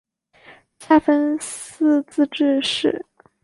[0.79, 3.05] 下分四自治市。